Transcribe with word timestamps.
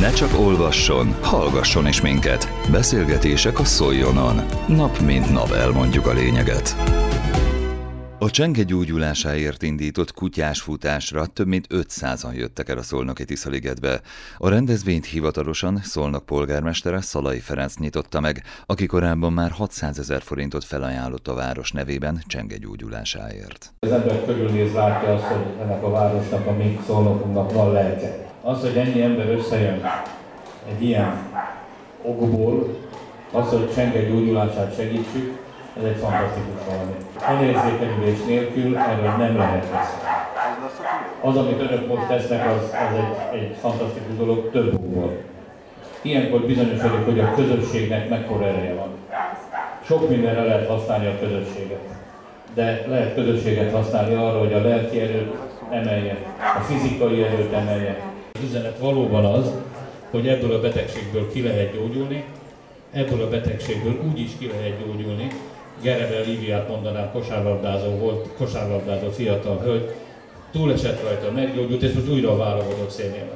Ne 0.00 0.10
csak 0.12 0.38
olvasson, 0.38 1.14
hallgasson 1.22 1.86
is 1.86 2.00
minket. 2.00 2.48
Beszélgetések 2.70 3.58
a 3.58 3.64
Szoljonon. 3.64 4.36
Nap 4.68 4.98
mint 4.98 5.32
nap 5.32 5.50
elmondjuk 5.50 6.06
a 6.06 6.12
lényeget. 6.12 6.76
A 8.18 8.30
csenge 8.30 8.62
gyógyulásáért 8.62 9.62
indított 9.62 10.12
kutyás 10.12 10.60
futásra 10.60 11.26
több 11.26 11.46
mint 11.46 11.66
500-an 11.70 12.34
jöttek 12.34 12.68
el 12.68 12.78
a 12.78 12.82
Szolnoki 12.82 13.24
Tiszaligetbe. 13.24 14.00
A 14.38 14.48
rendezvényt 14.48 15.06
hivatalosan 15.06 15.80
Szolnok 15.82 16.26
polgármestere 16.26 17.00
Szalai 17.00 17.38
Ferenc 17.38 17.76
nyitotta 17.76 18.20
meg, 18.20 18.42
aki 18.66 18.86
korábban 18.86 19.32
már 19.32 19.50
600 19.50 19.98
ezer 19.98 20.22
forintot 20.22 20.64
felajánlott 20.64 21.28
a 21.28 21.34
város 21.34 21.72
nevében 21.72 22.22
csenge 22.26 22.56
gyógyulásáért. 22.56 23.72
Az 23.78 23.92
ember 23.92 24.24
körülnéz 24.24 24.72
látja 24.72 25.14
azt, 25.14 25.24
hogy 25.24 25.44
ennek 25.60 25.82
a 25.82 25.90
városnak, 25.90 26.46
a 26.46 26.52
mi 26.52 26.78
Szolnokunknak 26.86 27.52
van 27.52 27.72
lelke. 27.72 28.29
Az, 28.42 28.60
hogy 28.60 28.76
ennyi 28.76 29.02
ember 29.02 29.28
összejön 29.28 29.90
egy 30.68 30.84
ilyen 30.84 31.12
okból, 32.02 32.76
az, 33.32 33.48
hogy 33.48 33.72
csenge 33.74 34.02
gyógyulását 34.02 34.74
segítsük, 34.76 35.38
ez 35.78 35.84
egy 35.84 35.96
fantasztikus 35.96 36.60
valami. 36.66 36.92
Elérzékenyülés 37.26 38.24
nélkül 38.26 38.76
erről 38.76 39.10
nem 39.18 39.36
lehet 39.36 39.60
beszélni. 39.60 40.08
Az, 41.20 41.36
amit 41.36 41.60
önök 41.60 41.86
most 41.86 42.06
tesznek, 42.06 42.46
az, 42.46 42.62
az 42.62 42.96
egy, 42.96 43.40
egy 43.40 43.56
fantasztikus 43.60 44.16
dolog 44.16 44.50
több 44.50 44.74
okból. 44.74 45.16
Ilyenkor 46.02 46.40
bizonyosodik, 46.40 47.04
hogy 47.04 47.20
a 47.20 47.34
közösségnek 47.34 48.08
mekkora 48.08 48.46
ereje 48.46 48.74
van. 48.74 48.88
Sok 49.84 50.08
mindenre 50.08 50.42
lehet 50.42 50.68
használni 50.68 51.06
a 51.06 51.18
közösséget. 51.20 51.88
De 52.54 52.84
lehet 52.88 53.14
közösséget 53.14 53.72
használni 53.72 54.14
arra, 54.14 54.38
hogy 54.38 54.52
a 54.52 54.60
lelki 54.60 55.00
erőt 55.00 55.34
emelje, 55.70 56.16
a 56.56 56.60
fizikai 56.60 57.22
erőt 57.22 57.52
emelje. 57.52 58.00
Üzenet 58.44 58.78
valóban 58.78 59.24
az, 59.24 59.52
hogy 60.10 60.28
ebből 60.28 60.52
a 60.52 60.60
betegségből 60.60 61.32
ki 61.32 61.42
lehet 61.42 61.72
gyógyulni, 61.72 62.24
ebből 62.92 63.22
a 63.22 63.28
betegségből 63.28 64.00
úgy 64.10 64.20
is 64.20 64.30
ki 64.38 64.46
lehet 64.46 64.84
gyógyulni, 64.84 65.28
Gerebe 65.82 66.20
Líviát 66.20 66.68
mondanám, 66.68 67.10
kosárlabdázó 67.12 67.90
volt, 67.90 68.28
kosárlabdázó 68.36 69.10
fiatal 69.10 69.58
hölgy, 69.58 69.94
túlesett 70.52 71.02
rajta, 71.02 71.32
meggyógyult, 71.32 71.82
és 71.82 71.92
most 71.92 72.08
újra 72.08 72.30
a 72.30 72.36
válogatott 72.36 72.90
szénél. 72.90 73.30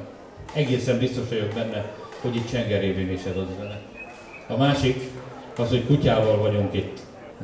Egészen 0.53 0.99
biztos 0.99 1.29
vagyok 1.29 1.53
benne, 1.53 1.91
hogy 2.21 2.35
itt 2.35 2.49
Csenger 2.49 2.83
is 2.83 3.19
ez 3.19 3.37
az 3.37 3.47
üzenet. 3.55 3.81
A 4.47 4.57
másik 4.57 5.01
az, 5.57 5.69
hogy 5.69 5.85
kutyával 5.85 6.37
vagyunk 6.37 6.73
itt. 6.73 6.99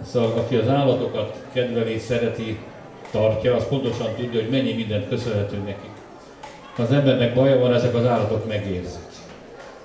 Szóval 0.05 0.31
aki 0.37 0.55
az 0.55 0.67
állatokat 0.67 1.43
kedveli, 1.53 1.97
szereti, 1.97 2.57
tartja, 3.11 3.55
az 3.55 3.67
pontosan 3.67 4.15
tudja, 4.15 4.41
hogy 4.41 4.49
mennyi 4.49 4.73
mindent 4.73 5.07
köszönhetünk 5.07 5.65
nekik. 5.65 6.00
Ha 6.75 6.83
az 6.83 6.91
embernek 6.91 7.33
baja 7.33 7.59
van, 7.59 7.73
ezek 7.73 7.95
az 7.95 8.05
állatok 8.05 8.47
megérzik. 8.47 8.99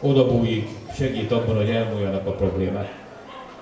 Oda 0.00 0.26
bújik, 0.26 0.68
segít 0.94 1.32
abban, 1.32 1.56
hogy 1.56 1.70
elmúljanak 1.70 2.26
a 2.26 2.30
problémák. 2.30 3.04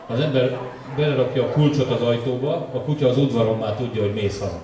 Az 0.06 0.20
ember 0.20 0.58
belerakja 0.96 1.42
a 1.42 1.48
kulcsot 1.48 1.90
az 1.90 2.00
ajtóba, 2.00 2.68
a 2.72 2.78
kutya 2.78 3.08
az 3.08 3.18
udvaron 3.18 3.58
már 3.58 3.72
tudja, 3.72 4.02
hogy 4.02 4.14
mész 4.14 4.38
haza. 4.38 4.62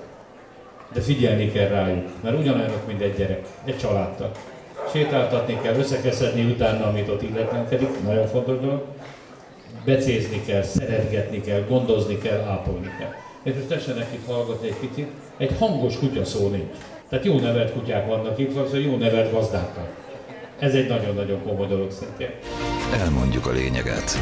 De 0.93 1.01
figyelni 1.01 1.53
kell 1.53 1.69
rájuk, 1.69 2.09
mert 2.21 2.39
ugyanolyanok, 2.39 2.87
mint 2.87 3.01
egy 3.01 3.17
gyerek, 3.17 3.47
egy 3.65 3.79
családtag. 3.79 4.31
Sétáltatni 4.93 5.59
kell, 5.63 5.75
összekeszedni 5.75 6.51
utána, 6.51 6.87
amit 6.87 7.09
ott 7.09 7.23
illetlenkedik, 7.23 8.03
nagyon 8.05 8.27
fontos 8.27 8.59
dolog. 8.61 8.83
Becézni 9.85 10.43
kell, 10.47 10.63
szeretgetni 10.63 11.41
kell, 11.41 11.65
gondozni 11.69 12.19
kell, 12.19 12.41
ápolni 12.41 12.91
kell. 12.99 13.13
És 13.43 13.53
most 13.55 13.67
tessenek 13.67 14.09
itt 14.13 14.27
hallgatni 14.27 14.69
egy 14.69 14.77
picit, 14.77 15.09
egy 15.37 15.57
hangos 15.59 15.99
kutya 15.99 16.25
szó 16.25 16.49
nincs. 16.49 16.77
Tehát 17.11 17.25
jó 17.25 17.39
nevelt 17.39 17.73
kutyák 17.73 18.07
vannak 18.07 18.39
itt, 18.39 18.53
vagy 18.53 18.85
jó 18.85 18.97
nevelt 18.97 19.33
gazdákkal. 19.33 19.89
Ez 20.59 20.75
egy 20.75 20.89
nagyon-nagyon 20.89 21.43
komoly 21.43 21.67
dolog 21.67 21.91
szintén. 21.91 22.31
Elmondjuk 22.93 23.47
a 23.47 23.51
lényeget. 23.51 24.19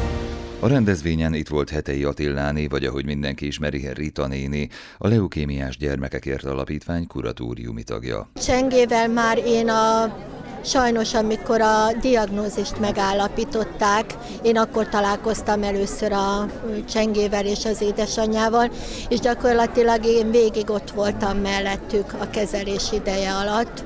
A 0.60 0.68
rendezvényen 0.68 1.34
itt 1.34 1.48
volt 1.48 1.70
Hetei 1.70 2.04
Attilláné, 2.04 2.66
vagy 2.66 2.84
ahogy 2.84 3.04
mindenki 3.04 3.46
ismeri, 3.46 3.88
Rita 3.92 4.26
néni, 4.26 4.68
a 4.98 5.08
leukémiás 5.08 5.76
gyermekekért 5.76 6.44
alapítvány 6.44 7.06
kuratóriumi 7.06 7.82
tagja. 7.82 8.28
Csengével 8.34 9.08
már 9.08 9.38
én 9.46 9.68
a 9.68 10.16
Sajnos, 10.64 11.14
amikor 11.14 11.60
a 11.60 11.92
diagnózist 12.00 12.78
megállapították, 12.80 14.14
én 14.42 14.56
akkor 14.56 14.88
találkoztam 14.88 15.62
először 15.62 16.12
a 16.12 16.46
csengével 16.90 17.46
és 17.46 17.64
az 17.64 17.80
édesanyjával, 17.80 18.70
és 19.08 19.20
gyakorlatilag 19.20 20.04
én 20.04 20.30
végig 20.30 20.70
ott 20.70 20.90
voltam 20.90 21.36
mellettük 21.36 22.12
a 22.20 22.30
kezelés 22.30 22.92
ideje 22.92 23.32
alatt. 23.32 23.82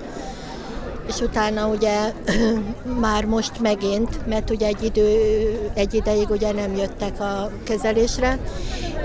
És 1.09 1.21
utána 1.21 1.67
ugye 1.67 2.13
már 3.01 3.25
most 3.25 3.61
megint, 3.61 4.27
mert 4.27 4.51
ugye 4.51 4.67
egy, 4.67 4.85
idő, 4.85 5.19
egy 5.75 5.95
ideig 5.95 6.31
ugye 6.31 6.53
nem 6.53 6.77
jöttek 6.77 7.21
a 7.21 7.51
kezelésre, 7.65 8.39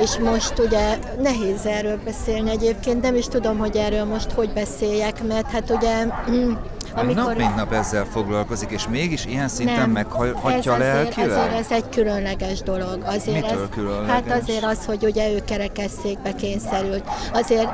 és 0.01 0.17
most 0.17 0.59
ugye 0.59 0.97
nehéz 1.21 1.65
erről 1.65 1.99
beszélni 2.05 2.49
egyébként, 2.49 3.01
nem 3.01 3.15
is 3.15 3.25
tudom, 3.25 3.57
hogy 3.57 3.77
erről 3.77 4.05
most 4.05 4.31
hogy 4.31 4.49
beszéljek, 4.53 5.23
mert 5.27 5.51
hát 5.51 5.69
ugye 5.69 6.05
amikor... 6.97 7.23
Nap 7.23 7.37
mint 7.37 7.55
nap 7.55 7.71
ezzel 7.71 8.05
foglalkozik, 8.05 8.69
és 8.69 8.87
mégis 8.87 9.25
ilyen 9.25 9.47
szinten 9.47 9.89
nem, 9.89 9.95
ez 9.97 10.65
lelkileg? 10.65 11.29
Azért 11.29 11.53
ez 11.53 11.71
egy 11.71 11.89
különleges 11.89 12.61
dolog. 12.61 13.03
Azért 13.05 13.41
Mitől 13.41 13.63
ez, 13.63 13.69
különleges? 13.69 14.09
Hát 14.09 14.41
azért 14.41 14.63
az, 14.63 14.85
hogy 14.85 15.03
ugye 15.03 15.31
ő 15.31 15.43
kerekesszékbe 15.45 16.35
kényszerült. 16.35 17.03
Azért 17.33 17.69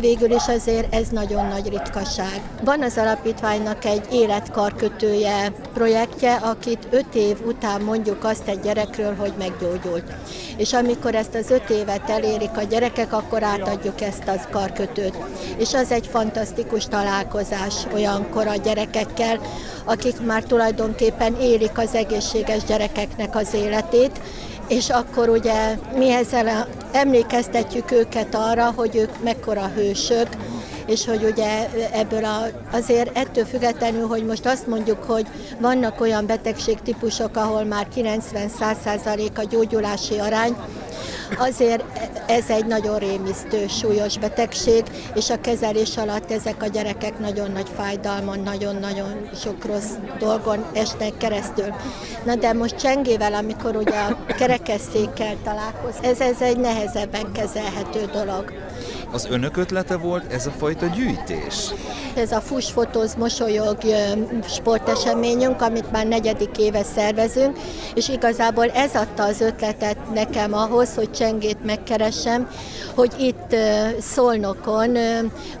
végül 0.00 0.30
is 0.30 0.48
azért 0.48 0.94
ez 0.94 1.08
nagyon 1.08 1.46
nagy 1.46 1.68
ritkaság. 1.68 2.40
Van 2.64 2.82
az 2.82 2.96
alapítványnak 2.96 3.84
egy 3.84 4.02
életkarkötője 4.12 5.52
projektje, 5.74 6.34
akit 6.34 6.86
öt 6.90 7.14
év 7.14 7.36
után 7.46 7.80
mondjuk 7.80 8.24
azt 8.24 8.48
egy 8.48 8.60
gyerekről, 8.60 9.14
hogy 9.16 9.32
meggyógyult. 9.38 10.04
És 10.56 10.72
amikor 10.72 11.14
ezt 11.14 11.34
az 11.34 11.50
öt 11.50 11.70
évet 11.70 12.10
elérik 12.10 12.56
a 12.56 12.62
gyerekek, 12.62 13.12
akkor 13.12 13.42
átadjuk 13.42 14.00
ezt 14.00 14.28
az 14.28 14.40
karkötőt. 14.50 15.16
És 15.56 15.74
az 15.74 15.90
egy 15.90 16.06
fantasztikus 16.06 16.84
találkozás 16.84 17.74
olyankor 17.94 18.46
a 18.46 18.56
gyerekekkel, 18.58 19.40
akik 19.84 20.20
már 20.20 20.42
tulajdonképpen 20.42 21.40
élik 21.40 21.78
az 21.78 21.94
egészséges 21.94 22.64
gyerekeknek 22.64 23.36
az 23.36 23.54
életét, 23.54 24.20
és 24.68 24.90
akkor 24.90 25.28
ugye 25.28 25.78
mi 25.96 26.12
ezzel 26.12 26.68
emlékeztetjük 26.92 27.90
őket 27.90 28.34
arra, 28.34 28.72
hogy 28.76 28.96
ők 28.96 29.22
mekkora 29.22 29.70
hősök, 29.74 30.28
és 30.88 31.04
hogy 31.04 31.24
ugye 31.24 31.68
ebből 31.92 32.24
a, 32.24 32.46
azért 32.72 33.16
ettől 33.16 33.44
függetlenül, 33.44 34.06
hogy 34.06 34.24
most 34.24 34.46
azt 34.46 34.66
mondjuk, 34.66 35.02
hogy 35.02 35.26
vannak 35.60 36.00
olyan 36.00 36.26
betegségtípusok, 36.26 37.36
ahol 37.36 37.64
már 37.64 37.86
90-100% 37.96 39.34
a 39.34 39.44
gyógyulási 39.50 40.18
arány, 40.18 40.56
azért 41.38 41.84
ez 42.26 42.50
egy 42.50 42.66
nagyon 42.66 42.98
rémisztő, 42.98 43.66
súlyos 43.66 44.18
betegség, 44.18 44.82
és 45.14 45.30
a 45.30 45.40
kezelés 45.40 45.96
alatt 45.96 46.30
ezek 46.30 46.62
a 46.62 46.66
gyerekek 46.66 47.18
nagyon 47.18 47.50
nagy 47.50 47.68
fájdalmon, 47.76 48.40
nagyon-nagyon 48.40 49.28
sok 49.42 49.64
rossz 49.64 49.92
dolgon 50.18 50.64
esnek 50.72 51.16
keresztül. 51.16 51.74
Na 52.24 52.34
de 52.34 52.52
most 52.52 52.76
csengével, 52.76 53.34
amikor 53.34 53.76
ugye 53.76 53.98
a 53.98 54.24
kerekesszékkel 54.38 55.36
találkoz, 55.44 55.94
ez, 56.02 56.20
ez 56.20 56.40
egy 56.40 56.58
nehezebben 56.58 57.32
kezelhető 57.32 58.04
dolog. 58.12 58.52
Az 59.12 59.26
önök 59.30 59.56
ötlete 59.56 59.96
volt 59.96 60.32
ez 60.32 60.46
a 60.46 60.50
fajta 60.50 60.86
gyűjtés? 60.86 61.70
Ez 62.14 62.32
a 62.32 62.40
Fuss 62.40 62.70
Fotóz 62.70 63.14
Mosolyog 63.14 63.76
sporteseményünk, 64.48 65.62
amit 65.62 65.90
már 65.90 66.06
negyedik 66.06 66.58
éve 66.58 66.82
szervezünk, 66.82 67.58
és 67.94 68.08
igazából 68.08 68.66
ez 68.70 68.94
adta 68.94 69.22
az 69.22 69.40
ötletet 69.40 69.96
nekem 70.14 70.54
ahhoz, 70.54 70.94
hogy 70.94 71.10
Csengét 71.10 71.64
megkeresem, 71.64 72.50
hogy 72.94 73.12
itt 73.18 73.56
Szolnokon 74.00 74.96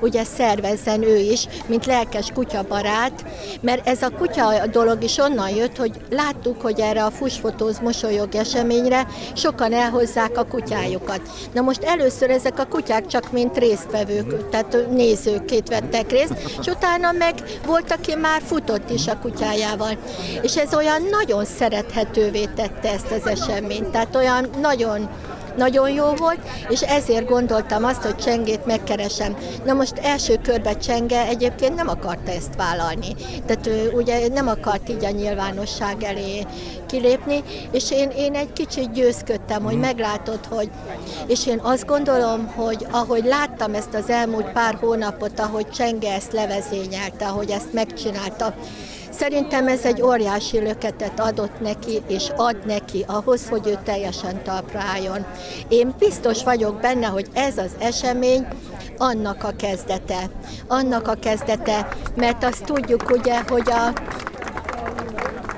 ugye 0.00 0.24
szervezzen 0.24 1.02
ő 1.02 1.16
is, 1.16 1.46
mint 1.66 1.86
lelkes 1.86 2.30
kutyabarát, 2.34 3.24
mert 3.60 3.88
ez 3.88 4.02
a 4.02 4.10
kutya 4.10 4.66
dolog 4.66 5.02
is 5.02 5.18
onnan 5.18 5.48
jött, 5.48 5.76
hogy 5.76 5.92
láttuk, 6.10 6.60
hogy 6.60 6.80
erre 6.80 7.04
a 7.04 7.10
Fuss 7.10 7.38
Fotóz 7.38 7.78
Mosolyog 7.78 8.34
eseményre 8.34 9.06
sokan 9.32 9.72
elhozzák 9.72 10.38
a 10.38 10.44
kutyájukat. 10.44 11.20
Na 11.52 11.60
most 11.60 11.82
először 11.82 12.30
ezek 12.30 12.58
a 12.58 12.66
kutyák 12.66 13.06
csak 13.06 13.32
mint 13.38 13.58
résztvevők, 13.58 14.48
tehát 14.48 14.86
nézőként 14.90 15.68
vettek 15.68 16.10
részt, 16.10 16.34
és 16.60 16.66
utána 16.66 17.12
meg 17.12 17.34
volt, 17.66 17.92
aki 17.92 18.14
már 18.14 18.42
futott 18.44 18.90
is 18.90 19.06
a 19.06 19.18
kutyájával. 19.18 19.98
És 20.42 20.56
ez 20.56 20.74
olyan 20.74 21.02
nagyon 21.10 21.44
szerethetővé 21.44 22.44
tette 22.54 22.92
ezt 22.92 23.10
az 23.10 23.26
eseményt, 23.26 23.90
tehát 23.90 24.16
olyan 24.16 24.50
nagyon 24.60 25.08
nagyon 25.58 25.90
jó 25.90 26.14
volt, 26.14 26.38
és 26.68 26.80
ezért 26.80 27.28
gondoltam 27.28 27.84
azt, 27.84 28.02
hogy 28.02 28.16
Csengét 28.16 28.66
megkeresem. 28.66 29.36
Na 29.64 29.72
most 29.72 29.98
első 29.98 30.38
körbe 30.42 30.76
Csenge 30.76 31.26
egyébként 31.26 31.74
nem 31.74 31.88
akarta 31.88 32.30
ezt 32.30 32.56
vállalni. 32.56 33.14
Tehát 33.46 33.66
ő 33.66 33.90
ugye 33.94 34.28
nem 34.28 34.48
akart 34.48 34.88
így 34.88 35.04
a 35.04 35.10
nyilvánosság 35.10 36.02
elé 36.02 36.46
kilépni, 36.86 37.42
és 37.70 37.90
én, 37.90 38.10
én 38.10 38.34
egy 38.34 38.52
kicsit 38.52 38.92
győzködtem, 38.92 39.62
hogy 39.62 39.78
meglátod, 39.78 40.40
hogy... 40.50 40.70
És 41.26 41.46
én 41.46 41.60
azt 41.62 41.86
gondolom, 41.86 42.46
hogy 42.46 42.86
ahogy 42.90 43.24
láttam 43.24 43.74
ezt 43.74 43.94
az 43.94 44.10
elmúlt 44.10 44.52
pár 44.52 44.74
hónapot, 44.80 45.40
ahogy 45.40 45.68
Csenge 45.70 46.12
ezt 46.12 46.32
levezényelte, 46.32 47.26
ahogy 47.26 47.50
ezt 47.50 47.72
megcsinálta, 47.72 48.54
Szerintem 49.18 49.68
ez 49.68 49.84
egy 49.84 50.02
óriási 50.02 50.58
löketet 50.58 51.20
adott 51.20 51.60
neki, 51.60 52.02
és 52.06 52.28
ad 52.36 52.56
neki 52.66 53.04
ahhoz, 53.06 53.48
hogy 53.48 53.66
ő 53.66 53.78
teljesen 53.84 54.42
talpra 54.42 54.80
álljon. 54.80 55.26
Én 55.68 55.94
biztos 55.98 56.44
vagyok 56.44 56.80
benne, 56.80 57.06
hogy 57.06 57.26
ez 57.32 57.58
az 57.58 57.70
esemény 57.78 58.46
annak 58.98 59.44
a 59.44 59.52
kezdete. 59.56 60.30
Annak 60.66 61.08
a 61.08 61.14
kezdete, 61.14 61.88
mert 62.16 62.44
azt 62.44 62.64
tudjuk 62.64 63.10
ugye, 63.10 63.40
hogy 63.48 63.70
a 63.70 63.92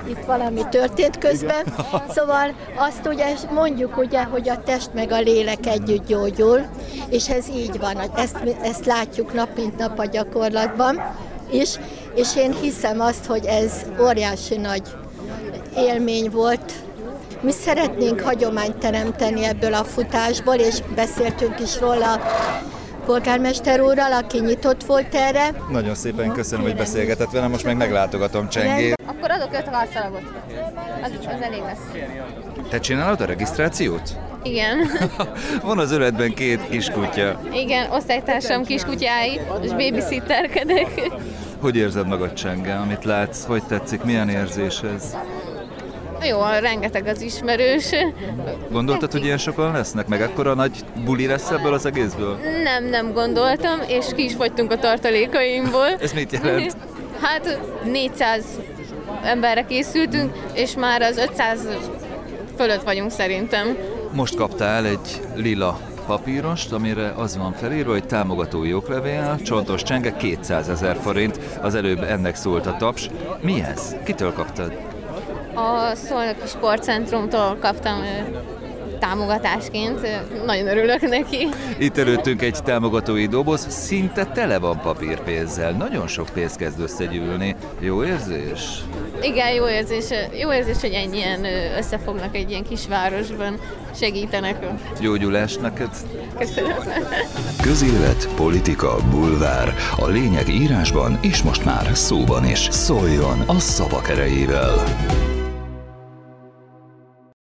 itt 0.07 0.25
valami 0.25 0.61
történt 0.69 1.17
közben. 1.17 1.65
Szóval 2.15 2.55
azt 2.75 3.07
ugye 3.07 3.35
mondjuk 3.53 3.97
ugye, 3.97 4.23
hogy 4.23 4.49
a 4.49 4.63
test 4.63 4.93
meg 4.93 5.11
a 5.11 5.19
lélek 5.19 5.65
együtt 5.65 6.07
gyógyul, 6.07 6.65
és 7.09 7.29
ez 7.29 7.47
így 7.49 7.79
van, 7.79 7.97
ezt, 8.15 8.37
ezt 8.61 8.85
látjuk 8.85 9.33
nap 9.33 9.55
mint 9.55 9.77
nap 9.77 9.99
a 9.99 10.05
gyakorlatban 10.05 11.01
is, 11.51 11.79
és 12.15 12.35
én 12.35 12.55
hiszem 12.61 12.99
azt, 12.99 13.25
hogy 13.25 13.45
ez 13.45 13.71
óriási 14.01 14.57
nagy 14.57 14.83
élmény 15.77 16.29
volt. 16.29 16.73
Mi 17.41 17.51
szeretnénk 17.51 18.21
hagyományt 18.21 18.77
teremteni 18.77 19.43
ebből 19.45 19.73
a 19.73 19.83
futásból, 19.83 20.55
és 20.55 20.79
beszéltünk 20.95 21.59
is 21.59 21.79
róla 21.79 22.21
polgármester 23.05 23.81
úrral, 23.81 24.13
aki 24.13 24.39
nyitott 24.39 24.83
volt 24.83 25.15
erre. 25.15 25.51
Nagyon 25.71 25.95
szépen 25.95 26.31
köszönöm, 26.31 26.65
hogy 26.65 26.75
beszélgetett 26.75 27.31
velem, 27.31 27.49
most 27.49 27.65
meg 27.65 27.77
meglátogatom 27.77 28.49
Csengét. 28.49 28.95
Akkor 29.05 29.31
adok 29.31 29.53
öt 29.53 29.69
varszalagot. 29.69 30.21
Az, 31.03 31.11
az 31.35 31.41
elég 31.41 31.61
lesz. 31.61 32.03
Te 32.69 32.79
csinálod 32.79 33.21
a 33.21 33.25
regisztrációt? 33.25 34.15
Igen. 34.43 34.77
Van 35.63 35.79
az 35.79 35.91
öletben 35.91 36.33
két 36.33 36.69
kiskutya. 36.69 37.41
Igen, 37.53 37.91
osztálytársam 37.91 38.63
kiskutyái, 38.63 39.39
és 39.61 39.69
babysitterkedek. 39.69 41.11
Hogy 41.61 41.75
érzed 41.75 42.07
magad, 42.07 42.33
Csenge, 42.33 42.75
amit 42.75 43.03
látsz? 43.05 43.45
Hogy 43.45 43.63
tetszik? 43.63 44.03
Milyen 44.03 44.29
érzés 44.29 44.81
ez? 44.95 45.17
Jó, 46.27 46.39
rengeteg 46.59 47.07
az 47.07 47.21
ismerős. 47.21 47.89
Gondoltad, 48.71 49.11
hogy 49.11 49.23
ilyen 49.23 49.37
sokan 49.37 49.71
lesznek? 49.71 50.07
Meg 50.07 50.21
akkora 50.21 50.53
nagy 50.53 50.71
buli 51.05 51.25
lesz 51.25 51.49
ebből 51.51 51.73
az 51.73 51.85
egészből? 51.85 52.37
Nem, 52.63 52.85
nem 52.85 53.13
gondoltam, 53.13 53.79
és 53.87 54.05
ki 54.15 54.23
is 54.23 54.33
fogytunk 54.33 54.71
a 54.71 54.77
tartalékaimból. 54.77 55.87
Ez 56.01 56.13
mit 56.13 56.31
jelent? 56.31 56.75
Hát 57.21 57.59
400 57.83 58.43
emberre 59.23 59.65
készültünk, 59.65 60.33
és 60.53 60.75
már 60.75 61.01
az 61.01 61.17
500 61.17 61.67
fölött 62.57 62.83
vagyunk 62.83 63.11
szerintem. 63.11 63.77
Most 64.13 64.35
kaptál 64.35 64.85
egy 64.85 65.21
lila 65.35 65.79
papírost, 66.05 66.71
amire 66.71 67.13
az 67.15 67.37
van 67.37 67.53
felírva, 67.53 67.91
hogy 67.91 68.05
támogatói 68.05 68.73
oklevél, 68.73 69.39
csontos 69.43 69.83
csenge 69.83 70.15
200 70.15 70.69
ezer 70.69 70.95
forint, 70.95 71.39
az 71.61 71.75
előbb 71.75 72.03
ennek 72.03 72.35
szólt 72.35 72.65
a 72.65 72.75
taps. 72.77 73.09
Mi 73.41 73.63
ez? 73.63 73.95
Kitől 74.03 74.33
kaptad? 74.33 74.77
A 75.55 75.95
Szolnoki 75.95 76.47
Sportcentrumtól 76.47 77.57
kaptam 77.59 78.03
támogatásként. 79.01 79.99
Nagyon 80.45 80.67
örülök 80.67 81.01
neki. 81.01 81.47
Itt 81.77 81.97
előttünk 81.97 82.41
egy 82.41 82.57
támogatói 82.63 83.25
doboz, 83.25 83.65
szinte 83.69 84.25
tele 84.25 84.59
van 84.59 84.79
papírpénzzel. 84.81 85.71
Nagyon 85.71 86.07
sok 86.07 86.29
pénz 86.33 86.55
kezd 86.55 86.79
összegyűlni. 86.79 87.55
Jó 87.79 88.03
érzés? 88.03 88.61
Igen, 89.21 89.53
jó 89.53 89.69
érzés, 89.69 90.05
jó 90.41 90.53
érzés, 90.53 90.81
hogy 90.81 90.93
ennyien 90.93 91.45
összefognak 91.77 92.35
egy 92.35 92.49
ilyen 92.49 92.63
kisvárosban, 92.63 93.59
segítenek. 93.95 94.65
Gyógyulás 94.99 95.55
neked! 95.57 95.89
Köszönöm. 96.37 96.75
Közélet, 97.61 98.29
politika, 98.35 98.95
bulvár. 99.09 99.73
A 99.97 100.07
lényeg 100.07 100.49
írásban 100.49 101.19
és 101.21 101.41
most 101.41 101.65
már 101.65 101.89
szóban 101.93 102.45
is. 102.45 102.67
Szóljon 102.71 103.39
a 103.47 103.59
szavak 103.59 104.09
erejével! 104.09 104.83